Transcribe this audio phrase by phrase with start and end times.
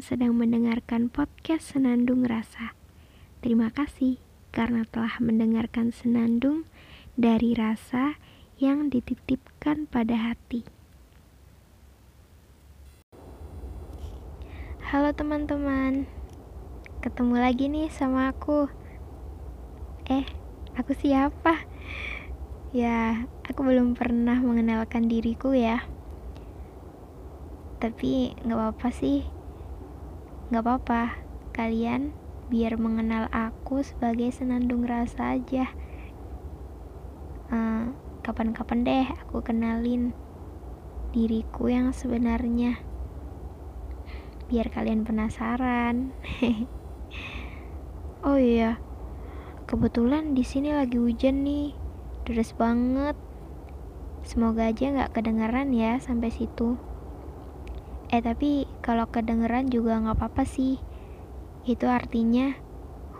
[0.00, 2.72] sedang mendengarkan podcast Senandung Rasa.
[3.44, 4.16] Terima kasih
[4.48, 6.64] karena telah mendengarkan Senandung
[7.20, 8.16] dari rasa
[8.56, 10.64] yang dititipkan pada hati.
[14.88, 16.08] Halo teman-teman,
[17.04, 18.72] ketemu lagi nih sama aku.
[20.08, 20.24] Eh,
[20.80, 21.68] aku siapa?
[22.72, 25.84] Ya, aku belum pernah mengenalkan diriku ya
[27.80, 29.39] tapi nggak apa-apa sih
[30.50, 31.02] nggak apa-apa.
[31.54, 32.10] Kalian
[32.50, 35.70] biar mengenal aku sebagai senandung rasa aja.
[37.54, 37.84] Eh,
[38.26, 40.10] kapan-kapan deh aku kenalin
[41.14, 42.82] diriku yang sebenarnya.
[44.50, 46.10] Biar kalian penasaran.
[48.20, 48.76] Oh iya
[49.64, 51.72] kebetulan di sini lagi hujan nih.
[52.28, 53.16] Deras banget.
[54.20, 56.89] Semoga aja nggak kedengeran ya sampai situ
[58.10, 60.82] Eh tapi kalau kedengeran juga nggak apa-apa sih.
[61.62, 62.58] Itu artinya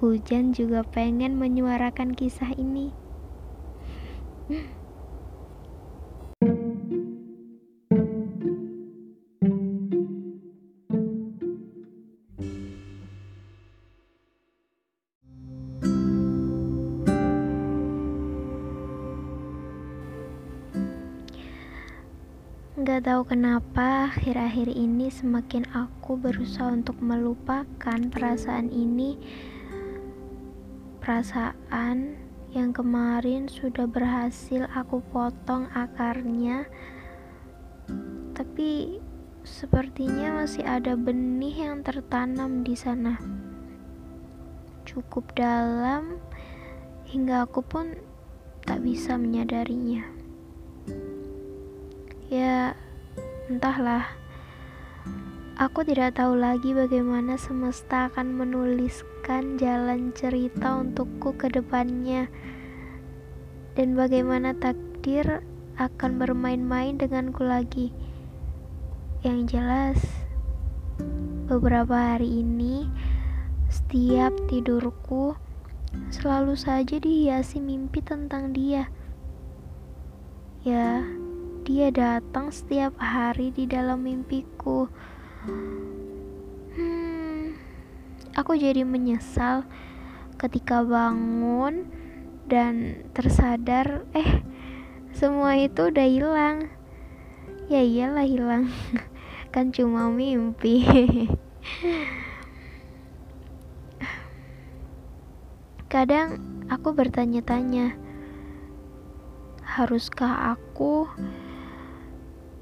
[0.03, 2.91] hujan juga pengen menyuarakan kisah ini.
[23.01, 29.17] Tahu kenapa akhir-akhir ini semakin aku berusaha untuk melupakan perasaan ini.
[31.01, 32.21] Perasaan
[32.53, 36.69] yang kemarin sudah berhasil aku potong akarnya.
[38.37, 39.01] Tapi
[39.49, 43.17] sepertinya masih ada benih yang tertanam di sana.
[44.85, 46.21] Cukup dalam
[47.09, 47.97] hingga aku pun
[48.69, 50.05] tak bisa menyadarinya.
[52.31, 52.79] Ya,
[53.51, 54.07] entahlah.
[55.59, 62.31] Aku tidak tahu lagi bagaimana semesta akan menuliskan jalan cerita untukku ke depannya.
[63.75, 65.43] Dan bagaimana takdir
[65.77, 67.91] akan bermain-main denganku lagi.
[69.27, 69.99] Yang jelas,
[71.51, 72.87] beberapa hari ini
[73.67, 75.35] setiap tidurku
[76.15, 78.87] selalu saja dihiasi mimpi tentang dia.
[80.65, 81.05] Ya,
[81.71, 84.91] dia datang setiap hari di dalam mimpiku.
[86.75, 87.55] Hmm,
[88.35, 89.63] aku jadi menyesal
[90.35, 91.87] ketika bangun
[92.51, 94.43] dan tersadar, eh,
[95.15, 96.67] semua itu udah hilang.
[97.71, 98.67] Ya iyalah hilang,
[99.55, 100.83] kan cuma mimpi.
[105.87, 107.95] Kadang aku bertanya-tanya,
[109.63, 111.07] haruskah aku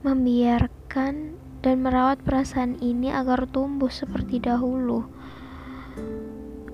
[0.07, 5.09] membiarkan dan merawat perasaan ini agar tumbuh seperti dahulu,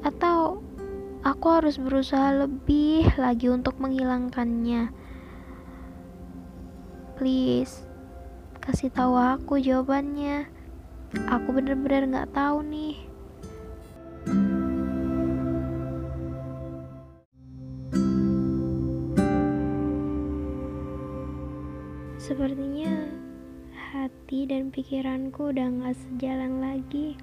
[0.04, 0.60] atau
[1.24, 4.92] aku harus berusaha lebih lagi untuk menghilangkannya.
[7.14, 7.86] Please,
[8.60, 10.50] kasih tahu aku jawabannya.
[11.30, 12.98] Aku bener-bener gak tahu nih.
[22.18, 23.13] Sepertinya
[23.94, 27.14] hati dan pikiranku udah gak sejalan lagi.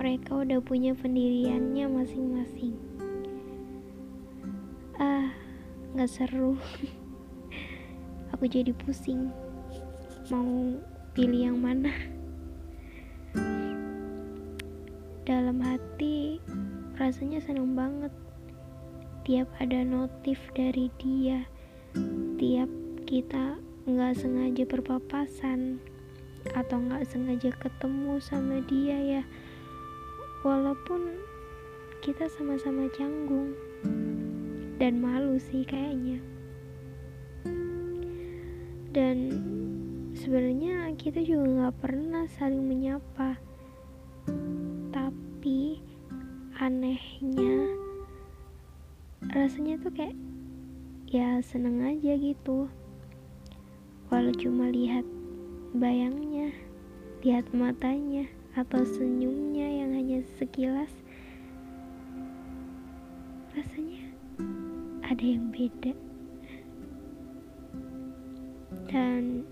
[0.00, 2.72] Mereka udah punya pendiriannya masing-masing.
[4.96, 5.28] Ah,
[5.92, 6.56] gak seru.
[8.32, 9.28] Aku jadi pusing.
[10.32, 10.80] Mau
[11.12, 11.92] pilih yang mana?
[15.28, 16.40] Dalam hati,
[16.96, 18.16] rasanya seneng banget.
[19.28, 21.44] Tiap ada notif dari dia,
[22.40, 22.72] tiap
[23.04, 25.82] kita nggak sengaja berpapasan
[26.54, 29.22] atau nggak sengaja ketemu sama dia ya.
[30.46, 31.18] Walaupun
[31.98, 33.58] kita sama-sama canggung
[34.78, 36.22] dan malu sih kayaknya.
[38.94, 39.18] Dan
[40.14, 43.34] sebenarnya kita juga nggak pernah saling menyapa.
[44.94, 45.82] Tapi
[46.62, 47.66] anehnya
[49.34, 50.14] rasanya tuh kayak
[51.10, 52.70] ya seneng aja gitu
[54.12, 55.08] walau cuma lihat
[55.72, 56.52] bayangnya,
[57.24, 60.92] lihat matanya, atau senyumnya yang hanya sekilas,
[63.56, 64.12] rasanya
[65.00, 65.96] ada yang beda.
[68.92, 69.48] Dan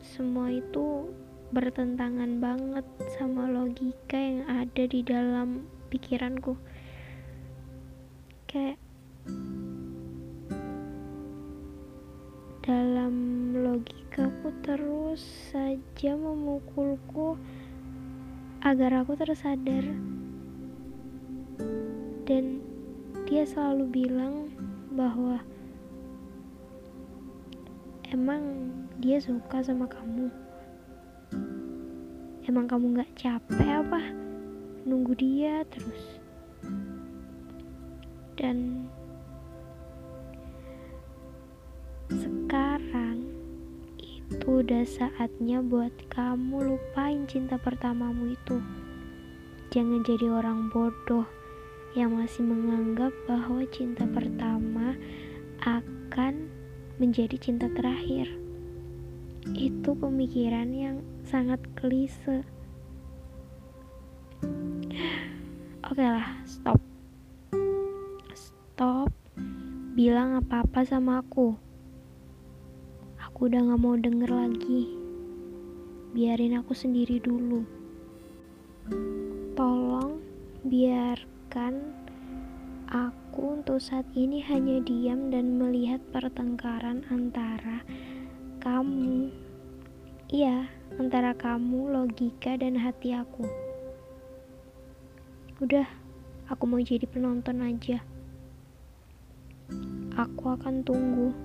[0.00, 1.12] semua itu
[1.52, 2.88] bertentangan banget
[3.20, 6.56] sama logika yang ada di dalam pikiranku.
[8.48, 8.80] Kayak
[12.64, 15.20] dalam logikaku terus
[15.52, 17.36] saja memukulku
[18.64, 19.84] agar aku tersadar.
[22.24, 22.64] Dan
[23.28, 24.48] dia selalu bilang
[24.96, 25.44] bahwa
[28.08, 30.32] emang dia suka sama kamu.
[32.48, 34.00] Emang kamu gak capek apa?
[34.88, 36.16] Nunggu dia terus.
[38.40, 38.88] Dan
[44.64, 48.64] udah saatnya buat kamu lupain cinta pertamamu itu
[49.68, 51.28] jangan jadi orang bodoh
[51.92, 54.96] yang masih menganggap bahwa cinta pertama
[55.60, 56.48] akan
[56.96, 58.24] menjadi cinta terakhir.
[59.52, 62.48] Itu pemikiran yang sangat klise.
[65.84, 66.80] Oke lah, stop.
[68.32, 69.12] Stop.
[69.92, 71.63] Bilang apa-apa sama aku.
[73.34, 74.94] Aku udah gak mau denger lagi.
[76.14, 77.66] Biarin aku sendiri dulu.
[79.58, 80.22] Tolong
[80.62, 81.82] biarkan
[82.86, 87.82] Aku untuk saat ini hanya diam dan melihat pertengkaran antara
[88.62, 89.34] kamu.
[90.30, 90.70] Iya,
[91.02, 93.50] antara kamu, logika, dan hati aku.
[95.58, 95.90] Udah,
[96.46, 97.98] aku mau jadi penonton aja.
[100.14, 101.43] Aku akan tunggu.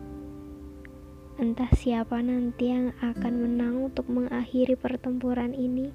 [1.40, 5.88] Entah siapa nanti yang akan menang untuk mengakhiri pertempuran ini,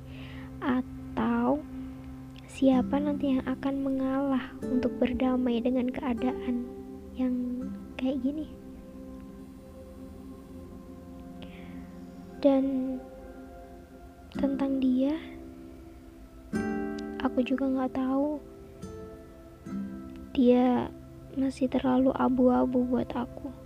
[0.56, 1.60] atau
[2.48, 6.64] siapa nanti yang akan mengalah untuk berdamai dengan keadaan
[7.12, 7.60] yang
[8.00, 8.48] kayak gini.
[12.40, 12.96] Dan
[14.32, 15.12] tentang dia
[17.20, 18.40] aku juga nggak tahu.
[20.32, 20.88] Dia
[21.36, 23.63] masih terlalu abu-abu buat aku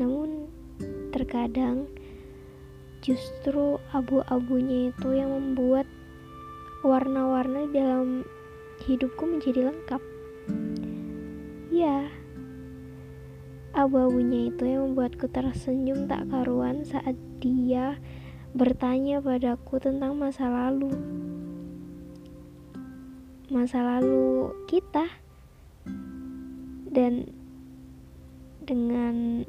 [0.00, 0.48] namun
[1.12, 1.84] terkadang
[3.04, 5.84] justru abu-abunya itu yang membuat
[6.80, 8.24] warna-warna dalam
[8.88, 10.00] hidupku menjadi lengkap.
[11.68, 12.08] Ya,
[13.76, 18.00] abu-abunya itu yang membuatku tersenyum tak karuan saat dia
[18.56, 20.92] bertanya padaku tentang masa lalu.
[23.52, 25.06] Masa lalu kita.
[26.90, 27.30] Dan
[28.66, 29.46] dengan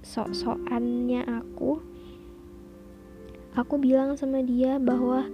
[0.00, 1.80] sok-sokannya aku
[3.54, 5.26] aku bilang sama dia bahwa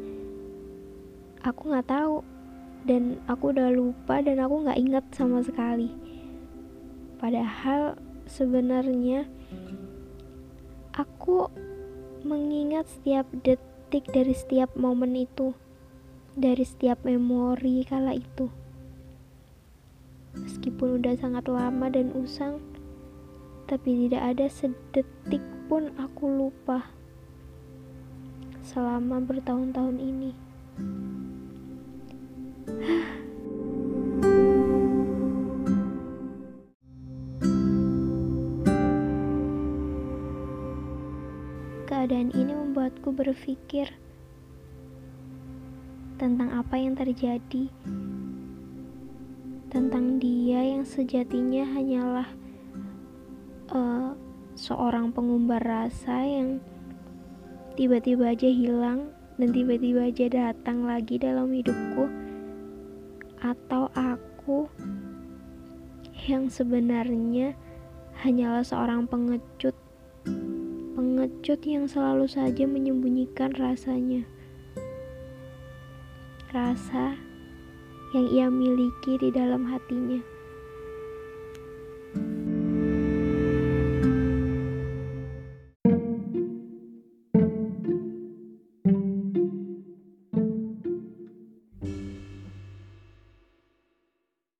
[1.44, 2.24] aku nggak tahu
[2.86, 5.90] dan aku udah lupa dan aku nggak ingat sama sekali.
[7.18, 7.98] Padahal
[8.30, 9.26] sebenarnya
[10.94, 11.50] aku
[12.22, 15.54] mengingat setiap detik dari setiap momen itu
[16.36, 18.52] dari setiap memori kala itu.
[20.36, 22.60] Meskipun udah sangat lama dan usang
[23.66, 26.86] tapi tidak ada sedetik pun aku lupa
[28.62, 30.32] selama bertahun-tahun ini.
[41.90, 43.90] Keadaan ini membuatku berpikir
[46.22, 47.66] tentang apa yang terjadi,
[49.74, 52.30] tentang dia yang sejatinya hanyalah
[53.72, 54.14] uh,
[54.54, 56.62] seorang pengumbar rasa yang
[57.74, 62.08] tiba-tiba aja hilang dan tiba-tiba aja datang lagi dalam hidupku
[63.44, 64.64] atau aku
[66.26, 67.52] yang sebenarnya
[68.24, 69.76] hanyalah seorang pengecut
[70.96, 74.24] pengecut yang selalu saja menyembunyikan rasanya.
[76.50, 77.20] Rasa
[78.16, 80.35] yang ia miliki di dalam hatinya